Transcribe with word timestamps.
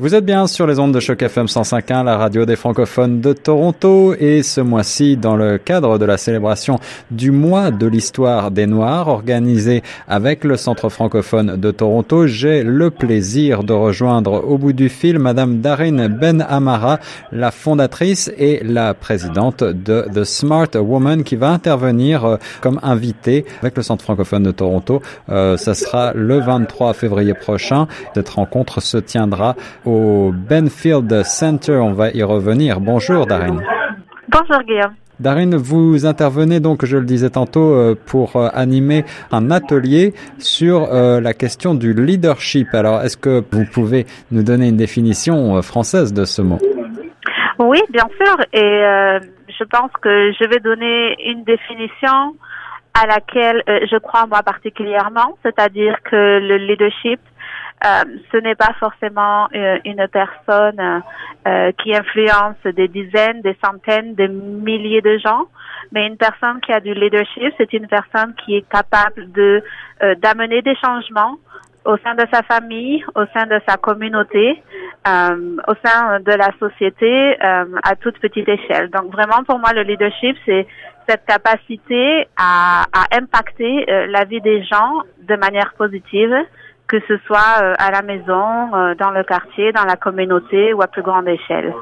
Vous 0.00 0.16
êtes 0.16 0.24
bien 0.24 0.48
sur 0.48 0.66
les 0.66 0.80
ondes 0.80 0.92
de 0.92 0.98
Choc 0.98 1.22
FM 1.22 1.46
105.1, 1.46 2.02
la 2.02 2.16
radio 2.16 2.44
des 2.44 2.56
francophones 2.56 3.20
de 3.20 3.32
Toronto, 3.32 4.12
et 4.18 4.42
ce 4.42 4.60
mois-ci, 4.60 5.16
dans 5.16 5.36
le 5.36 5.56
cadre 5.56 5.98
de 5.98 6.04
la 6.04 6.16
célébration 6.16 6.80
du 7.12 7.30
mois 7.30 7.70
de 7.70 7.86
l'histoire 7.86 8.50
des 8.50 8.66
Noirs, 8.66 9.06
organisé 9.06 9.84
avec 10.08 10.42
le 10.42 10.56
Centre 10.56 10.88
francophone 10.88 11.54
de 11.60 11.70
Toronto, 11.70 12.26
j'ai 12.26 12.64
le 12.64 12.90
plaisir 12.90 13.62
de 13.62 13.72
rejoindre 13.72 14.44
au 14.44 14.58
bout 14.58 14.72
du 14.72 14.88
fil 14.88 15.20
Madame 15.20 15.60
Darin 15.60 16.08
Ben 16.08 16.44
Amara, 16.48 16.98
la 17.30 17.52
fondatrice 17.52 18.32
et 18.36 18.64
la 18.64 18.94
présidente 18.94 19.62
de 19.62 20.08
The 20.12 20.24
Smart 20.24 20.74
Woman, 20.74 21.22
qui 21.22 21.36
va 21.36 21.50
intervenir 21.50 22.24
euh, 22.24 22.36
comme 22.60 22.80
invitée 22.82 23.44
avec 23.60 23.76
le 23.76 23.84
Centre 23.84 24.02
francophone 24.02 24.42
de 24.42 24.50
Toronto. 24.50 25.02
Euh, 25.28 25.56
ça 25.56 25.74
sera 25.74 26.12
le 26.14 26.40
23 26.40 26.94
février 26.94 27.34
prochain. 27.34 27.86
Cette 28.12 28.30
rencontre 28.30 28.82
se 28.82 28.96
tiendra 28.96 29.54
au 29.84 30.32
Benfield 30.32 31.24
Center. 31.24 31.76
On 31.76 31.92
va 31.92 32.10
y 32.10 32.22
revenir. 32.22 32.80
Bonjour 32.80 33.26
Darine. 33.26 33.62
Bonjour 34.28 34.62
Guillaume. 34.64 34.94
Darine, 35.20 35.54
vous 35.54 36.06
intervenez 36.06 36.58
donc, 36.58 36.84
je 36.84 36.96
le 36.96 37.04
disais 37.04 37.30
tantôt, 37.30 37.72
euh, 37.72 37.94
pour 37.94 38.34
euh, 38.34 38.48
animer 38.52 39.04
un 39.30 39.52
atelier 39.52 40.12
sur 40.38 40.92
euh, 40.92 41.20
la 41.20 41.34
question 41.34 41.74
du 41.74 41.94
leadership. 41.94 42.74
Alors, 42.74 43.00
est-ce 43.02 43.16
que 43.16 43.44
vous 43.52 43.64
pouvez 43.72 44.06
nous 44.32 44.42
donner 44.42 44.68
une 44.68 44.76
définition 44.76 45.62
française 45.62 46.12
de 46.12 46.24
ce 46.24 46.42
mot? 46.42 46.58
Oui, 47.60 47.80
bien 47.90 48.08
sûr. 48.20 48.36
Et 48.52 48.82
je 49.56 49.64
pense 49.64 49.90
que 50.02 50.32
je 50.32 50.48
vais 50.48 50.58
donner 50.58 51.16
une 51.24 51.44
définition 51.44 52.34
à 52.94 53.06
laquelle 53.06 53.62
je 53.66 53.96
crois 53.98 54.26
moi 54.26 54.42
particulièrement, 54.42 55.38
c'est-à-dire 55.44 55.96
que 56.02 56.40
le 56.40 56.56
leadership, 56.56 57.20
euh, 57.84 58.04
ce 58.32 58.38
n'est 58.38 58.54
pas 58.54 58.72
forcément 58.80 59.46
euh, 59.54 59.78
une 59.84 60.06
personne 60.08 61.02
euh, 61.46 61.72
qui 61.72 61.94
influence 61.94 62.56
des 62.64 62.88
dizaines, 62.88 63.42
des 63.42 63.56
centaines, 63.62 64.14
des 64.14 64.28
milliers 64.28 65.02
de 65.02 65.18
gens, 65.18 65.48
mais 65.92 66.06
une 66.06 66.16
personne 66.16 66.60
qui 66.62 66.72
a 66.72 66.80
du 66.80 66.94
leadership, 66.94 67.52
c'est 67.58 67.72
une 67.74 67.86
personne 67.86 68.34
qui 68.44 68.56
est 68.56 68.68
capable 68.68 69.30
de 69.32 69.62
d'amener 70.20 70.60
des 70.60 70.74
changements 70.76 71.36
au 71.84 71.96
sein 71.98 72.14
de 72.14 72.24
sa 72.32 72.42
famille, 72.42 73.02
au 73.14 73.24
sein 73.32 73.46
de 73.46 73.58
sa 73.66 73.76
communauté, 73.76 74.62
au 75.06 75.74
sein 75.84 76.20
de 76.20 76.32
la 76.32 76.50
société 76.58 77.36
à 77.40 77.96
toute 78.00 78.18
petite 78.18 78.48
échelle. 78.48 78.90
Donc 78.90 79.12
vraiment 79.12 79.44
pour 79.46 79.58
moi 79.58 79.72
le 79.72 79.82
leadership 79.82 80.36
c'est 80.44 80.66
cette 81.08 81.24
capacité 81.26 82.26
à, 82.36 82.84
à 82.92 83.16
impacter 83.16 83.86
la 84.08 84.24
vie 84.24 84.40
des 84.40 84.64
gens 84.64 85.02
de 85.22 85.36
manière 85.36 85.72
positive 85.78 86.34
que 86.88 86.98
ce 87.08 87.16
soit 87.26 87.62
euh, 87.62 87.74
à 87.78 87.90
la 87.90 88.02
maison, 88.02 88.74
euh, 88.74 88.94
dans 88.94 89.10
le 89.10 89.24
quartier, 89.24 89.72
dans 89.72 89.84
la 89.84 89.96
communauté 89.96 90.72
ou 90.72 90.82
à 90.82 90.86
plus 90.86 91.02
grande 91.02 91.28
échelle. 91.28 91.72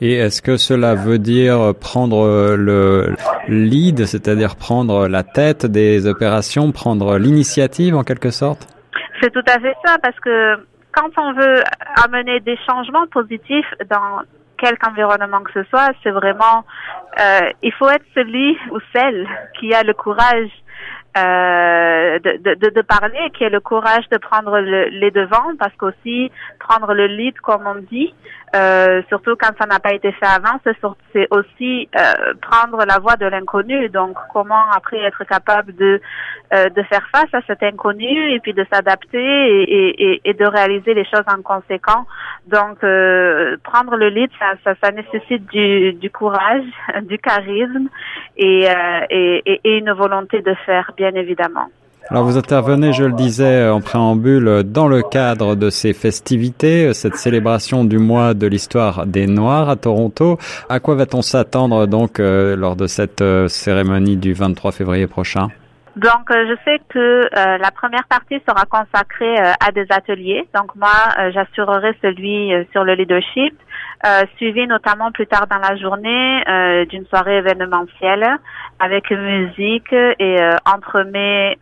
Et 0.00 0.14
est-ce 0.14 0.42
que 0.42 0.56
cela 0.56 0.94
veut 0.94 1.18
dire 1.18 1.72
prendre 1.80 2.26
euh, 2.26 2.56
le 2.56 3.14
lead, 3.46 4.04
c'est-à-dire 4.04 4.56
prendre 4.56 5.06
la 5.06 5.22
tête 5.22 5.64
des 5.64 6.08
opérations, 6.08 6.72
prendre 6.72 7.18
l'initiative 7.18 7.94
en 7.94 8.02
quelque 8.02 8.30
sorte? 8.30 8.66
C'est 9.20 9.30
tout 9.30 9.44
à 9.46 9.60
fait 9.60 9.74
ça, 9.84 9.96
parce 10.02 10.18
que 10.18 10.56
quand 10.92 11.10
on 11.16 11.32
veut 11.32 11.62
amener 12.04 12.40
des 12.40 12.58
changements 12.66 13.06
positifs 13.06 13.72
dans 13.88 14.22
quelque 14.58 14.88
environnement 14.88 15.40
que 15.40 15.52
ce 15.52 15.68
soit, 15.70 15.90
c'est 16.02 16.10
vraiment, 16.10 16.64
euh, 17.20 17.50
il 17.62 17.72
faut 17.72 17.88
être 17.88 18.04
celui 18.14 18.56
ou 18.70 18.78
celle 18.94 19.26
qui 19.58 19.74
a 19.74 19.82
le 19.82 19.94
courage 19.94 20.50
euh, 21.16 22.18
de, 22.20 22.54
de, 22.54 22.70
de, 22.70 22.80
parler, 22.82 23.30
qui 23.36 23.44
a 23.44 23.50
le 23.50 23.60
courage 23.60 24.08
de 24.10 24.16
prendre 24.16 24.58
le, 24.60 24.88
les 24.88 25.10
devants, 25.10 25.54
parce 25.58 25.74
qu'aussi 25.76 26.30
prendre 26.58 26.94
le 26.94 27.06
lead, 27.06 27.38
comme 27.40 27.66
on 27.66 27.74
dit, 27.90 28.14
euh, 28.54 29.00
surtout 29.08 29.34
quand 29.36 29.52
ça 29.58 29.66
n'a 29.66 29.78
pas 29.78 29.94
été 29.94 30.12
fait 30.12 30.26
avant, 30.26 30.58
c'est 31.12 31.26
aussi 31.30 31.88
euh, 31.98 32.34
prendre 32.42 32.84
la 32.84 32.98
voie 32.98 33.16
de 33.16 33.24
l'inconnu. 33.24 33.88
Donc, 33.88 34.16
comment 34.30 34.70
après 34.74 34.98
être 34.98 35.24
capable 35.24 35.74
de 35.74 36.00
euh, 36.52 36.68
de 36.68 36.82
faire 36.82 37.08
face 37.10 37.32
à 37.32 37.40
cet 37.46 37.62
inconnu 37.62 38.32
et 38.32 38.38
puis 38.40 38.52
de 38.52 38.66
s'adapter 38.70 39.18
et, 39.18 40.12
et, 40.12 40.20
et, 40.22 40.34
de 40.34 40.44
réaliser 40.44 40.92
les 40.92 41.06
choses 41.06 41.24
en 41.26 41.40
conséquent. 41.40 42.04
Donc, 42.46 42.84
euh, 42.84 43.56
prendre 43.64 43.96
le 43.96 44.10
lead, 44.10 44.30
ça, 44.38 44.52
ça, 44.62 44.74
ça 44.82 44.90
nécessite 44.90 45.46
du, 45.50 45.94
du, 45.94 46.10
courage, 46.10 46.64
du 47.04 47.18
charisme 47.18 47.88
et, 48.36 48.66
et, 49.08 49.60
et 49.64 49.78
une 49.78 49.92
volonté 49.92 50.42
de 50.42 50.52
faire, 50.66 50.90
évidemment. 51.10 51.66
Alors 52.10 52.24
vous 52.24 52.36
intervenez, 52.36 52.92
je 52.92 53.04
le 53.04 53.12
disais 53.12 53.68
en 53.68 53.80
préambule, 53.80 54.64
dans 54.64 54.88
le 54.88 55.02
cadre 55.02 55.54
de 55.54 55.70
ces 55.70 55.92
festivités, 55.92 56.92
cette 56.92 57.16
célébration 57.16 57.84
du 57.84 57.98
mois 57.98 58.34
de 58.34 58.46
l'histoire 58.46 59.06
des 59.06 59.26
Noirs 59.26 59.70
à 59.70 59.76
Toronto. 59.76 60.36
À 60.68 60.80
quoi 60.80 60.94
va-t-on 60.94 61.22
s'attendre 61.22 61.86
donc 61.86 62.20
euh, 62.20 62.56
lors 62.56 62.76
de 62.76 62.86
cette 62.86 63.22
euh, 63.22 63.48
cérémonie 63.48 64.16
du 64.16 64.34
23 64.34 64.72
février 64.72 65.06
prochain? 65.06 65.48
Donc, 65.96 66.30
euh, 66.30 66.46
je 66.48 66.56
sais 66.64 66.80
que 66.88 67.28
la 67.34 67.70
première 67.70 68.04
partie 68.08 68.40
sera 68.48 68.64
consacrée 68.64 69.36
à 69.38 69.70
des 69.72 69.86
ateliers. 69.90 70.48
Donc, 70.54 70.74
moi, 70.74 71.30
j'assurerai 71.32 71.96
celui 72.02 72.50
sur 72.72 72.84
le 72.84 72.94
leadership. 72.94 73.54
Euh, 74.04 74.24
suivi 74.36 74.66
notamment 74.66 75.12
plus 75.12 75.28
tard 75.28 75.46
dans 75.46 75.58
la 75.58 75.76
journée 75.76 76.42
euh, 76.48 76.84
d'une 76.86 77.06
soirée 77.06 77.36
événementielle 77.36 78.26
avec 78.80 79.08
musique 79.12 79.92
et 79.92 80.42
euh, 80.42 80.56
entremets 80.66 81.56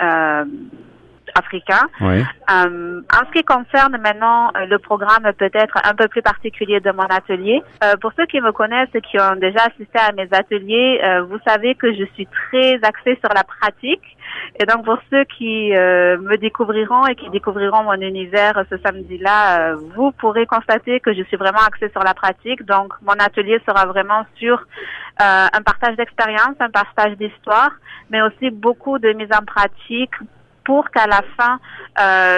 euh, 1.36 1.38
africains. 1.38 1.88
Oui. 2.00 2.22
Euh, 2.50 3.00
en 3.12 3.26
ce 3.26 3.32
qui 3.32 3.44
concerne 3.44 3.96
maintenant 3.98 4.50
le 4.54 4.78
programme 4.78 5.30
peut-être 5.38 5.78
un 5.84 5.94
peu 5.94 6.08
plus 6.08 6.22
particulier 6.22 6.80
de 6.80 6.90
mon 6.92 7.04
atelier, 7.04 7.62
pour 8.00 8.12
ceux 8.16 8.26
qui 8.26 8.40
me 8.40 8.52
connaissent 8.52 8.94
et 8.94 9.00
qui 9.00 9.18
ont 9.18 9.36
déjà 9.36 9.64
assisté 9.64 9.98
à 9.98 10.12
mes 10.12 10.28
ateliers, 10.32 11.00
vous 11.28 11.38
savez 11.46 11.74
que 11.74 11.92
je 11.92 12.04
suis 12.14 12.26
très 12.26 12.74
axée 12.82 13.18
sur 13.22 13.32
la 13.34 13.44
pratique. 13.44 14.16
Et 14.58 14.66
donc 14.66 14.84
pour 14.84 14.98
ceux 15.10 15.24
qui 15.24 15.74
euh, 15.74 16.18
me 16.18 16.36
découvriront 16.36 17.06
et 17.06 17.14
qui 17.14 17.30
découvriront 17.30 17.82
mon 17.84 18.00
univers 18.00 18.64
ce 18.68 18.76
samedi-là, 18.78 19.72
euh, 19.72 19.76
vous 19.96 20.12
pourrez 20.12 20.46
constater 20.46 21.00
que 21.00 21.12
je 21.14 21.22
suis 21.24 21.36
vraiment 21.36 21.60
axée 21.66 21.88
sur 21.90 22.02
la 22.02 22.14
pratique. 22.14 22.64
Donc 22.64 22.92
mon 23.02 23.14
atelier 23.14 23.60
sera 23.66 23.86
vraiment 23.86 24.24
sur 24.36 24.58
euh, 24.58 25.46
un 25.52 25.62
partage 25.62 25.96
d'expérience, 25.96 26.56
un 26.60 26.70
partage 26.70 27.16
d'histoire, 27.16 27.70
mais 28.10 28.20
aussi 28.22 28.50
beaucoup 28.50 28.98
de 28.98 29.12
mise 29.12 29.30
en 29.32 29.44
pratique 29.44 30.14
pour 30.70 30.88
qu'à 30.90 31.08
la 31.08 31.22
fin 31.36 31.58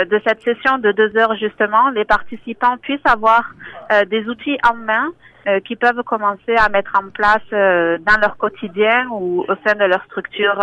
de 0.06 0.20
cette 0.26 0.40
session 0.42 0.78
de 0.78 0.90
deux 0.92 1.14
heures 1.18 1.36
justement, 1.36 1.90
les 1.90 2.06
participants 2.06 2.78
puissent 2.78 3.04
avoir 3.04 3.42
des 4.08 4.24
outils 4.26 4.56
en 4.66 4.74
main 4.74 5.08
qui 5.66 5.76
peuvent 5.76 6.02
commencer 6.02 6.54
à 6.56 6.70
mettre 6.70 6.92
en 6.98 7.10
place 7.10 7.48
dans 7.50 8.18
leur 8.22 8.38
quotidien 8.38 9.06
ou 9.10 9.44
au 9.46 9.54
sein 9.66 9.74
de 9.74 9.84
leur 9.84 10.02
structure 10.04 10.58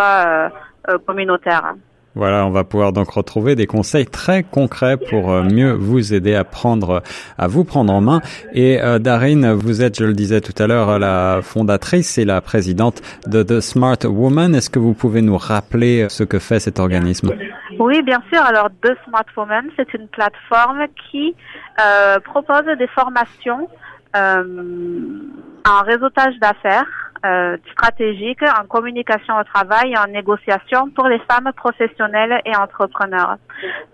euh, 0.88 0.98
communautaire. 1.06 1.74
Voilà, 2.16 2.44
on 2.44 2.50
va 2.50 2.64
pouvoir 2.64 2.92
donc 2.92 3.10
retrouver 3.10 3.54
des 3.54 3.68
conseils 3.68 4.06
très 4.06 4.42
concrets 4.42 4.96
pour 4.96 5.30
euh, 5.30 5.44
mieux 5.44 5.72
vous 5.72 6.12
aider 6.12 6.34
à 6.34 6.42
prendre, 6.42 7.02
à 7.38 7.46
vous 7.46 7.62
prendre 7.62 7.92
en 7.92 8.00
main. 8.00 8.20
Et 8.52 8.82
euh, 8.82 8.98
Darine, 8.98 9.52
vous 9.52 9.82
êtes, 9.82 10.00
je 10.00 10.04
le 10.04 10.12
disais 10.12 10.40
tout 10.40 10.60
à 10.60 10.66
l'heure, 10.66 10.98
la 10.98 11.38
fondatrice 11.40 12.18
et 12.18 12.24
la 12.24 12.40
présidente 12.40 13.00
de 13.28 13.44
The 13.44 13.60
Smart 13.60 13.98
Woman. 14.04 14.56
Est-ce 14.56 14.70
que 14.70 14.80
vous 14.80 14.92
pouvez 14.92 15.22
nous 15.22 15.38
rappeler 15.38 16.08
ce 16.08 16.24
que 16.24 16.40
fait 16.40 16.58
cet 16.58 16.80
organisme? 16.80 17.30
Oui, 17.78 18.02
bien 18.02 18.22
sûr. 18.32 18.42
Alors, 18.42 18.70
The 18.82 18.90
Smart 19.06 19.26
Woman, 19.36 19.66
c'est 19.76 19.94
une 19.94 20.08
plateforme 20.08 20.86
qui 21.10 21.36
euh, 21.80 22.18
propose 22.18 22.64
des 22.76 22.88
formations 22.88 23.68
en 24.12 25.82
réseautage 25.84 26.34
d'affaires 26.40 27.09
euh, 27.24 27.56
stratégique 27.72 28.42
en 28.42 28.66
communication 28.66 29.36
au 29.38 29.44
travail 29.44 29.92
et 29.92 29.98
en 29.98 30.06
négociation 30.06 30.88
pour 30.90 31.06
les 31.06 31.18
femmes 31.30 31.50
professionnelles 31.54 32.40
et 32.46 32.56
entrepreneurs. 32.56 33.36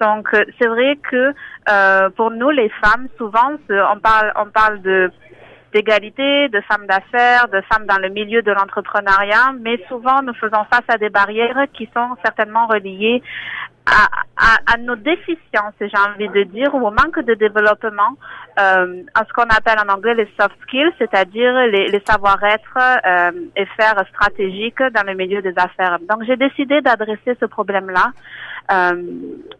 Donc 0.01 0.29
euh, 0.33 0.45
c'est 0.61 0.69
vrai 0.69 0.97
que 1.11 1.35
euh, 1.69 2.11
pour 2.11 2.31
nous 2.31 2.51
les 2.51 2.71
femmes 2.83 3.09
souvent 3.19 3.57
on 3.69 3.99
parle 3.99 4.33
on 4.37 4.47
parle 4.47 4.81
de 4.83 5.11
d'égalité, 5.75 6.49
de 6.49 6.61
femmes 6.63 6.87
d'affaires, 6.87 7.49
de 7.49 7.61
femmes 7.63 7.87
dans 7.87 7.99
le 7.99 8.09
milieu 8.09 8.41
de 8.43 8.53
l'entrepreneuriat, 8.53 9.53
mais 9.61 9.79
souvent 9.89 10.23
nous 10.23 10.35
faisons 10.35 10.65
face 10.71 10.87
à 10.89 10.97
des 10.97 11.11
barrières 11.11 11.67
qui 11.75 11.89
sont 11.95 12.17
certainement 12.25 12.67
reliées 12.67 13.23
à, 13.87 14.77
nos 14.79 14.97
déficiences, 14.97 15.75
j'ai 15.81 15.99
envie 15.99 16.29
de 16.29 16.43
dire, 16.45 16.75
ou 16.75 16.87
au 16.87 16.91
manque 16.91 17.21
de 17.21 17.35
développement, 17.35 18.17
euh, 18.59 19.03
à 19.15 19.25
ce 19.25 19.33
qu'on 19.33 19.45
appelle 19.45 19.79
en 19.79 19.93
anglais 19.93 20.15
les 20.15 20.29
soft 20.39 20.55
skills, 20.63 20.93
c'est-à-dire 20.99 21.53
les, 21.69 22.03
savoir-être 22.07 22.77
euh, 22.77 23.31
et 23.57 23.65
faire 23.77 24.05
stratégiques 24.11 24.83
dans 24.95 25.07
le 25.07 25.15
milieu 25.15 25.41
des 25.41 25.55
affaires. 25.57 25.99
Donc, 26.11 26.25
j'ai 26.27 26.37
décidé 26.37 26.81
d'adresser 26.81 27.37
ce 27.41 27.47
problème-là 27.47 28.13
euh, 28.73 29.03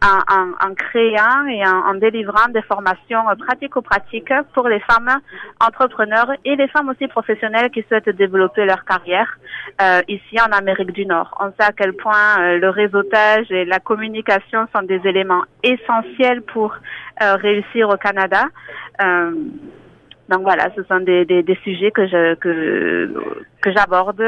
en, 0.01 0.73
créant 0.75 1.45
et 1.47 1.65
en, 1.65 1.91
en, 1.91 1.93
délivrant 1.95 2.49
des 2.49 2.61
formations 2.63 3.23
pratico-pratiques 3.39 4.33
pour 4.53 4.67
les 4.67 4.81
femmes 4.81 5.19
entrepreneurs 5.65 6.31
et 6.43 6.55
les 6.55 6.67
femmes 6.67 6.89
aussi 6.89 7.07
professionnelles 7.07 7.69
qui 7.71 7.83
souhaitent 7.87 8.09
développer 8.09 8.65
leur 8.65 8.83
carrière 8.83 9.37
euh, 9.81 10.01
ici 10.07 10.37
en 10.41 10.51
Amérique 10.51 10.91
du 10.91 11.05
Nord. 11.05 11.35
On 11.39 11.47
sait 11.51 11.69
à 11.69 11.71
quel 11.71 11.93
point 11.93 12.39
euh, 12.39 12.57
le 12.57 12.69
réseautage 12.69 13.49
et 13.49 13.65
la 13.65 13.79
communication 13.79 14.16
sont 14.75 14.83
des 14.83 15.01
éléments 15.05 15.43
essentiels 15.63 16.41
pour 16.41 16.75
réussir 17.19 17.89
au 17.89 17.97
Canada. 17.97 18.45
Donc 18.99 20.41
voilà, 20.41 20.69
ce 20.75 20.83
sont 20.83 20.99
des, 20.99 21.57
sujets 21.63 21.91
que 21.91 22.05
je 22.07 22.35
que 22.35 23.13
que 23.61 23.71
j'aborde 23.71 24.21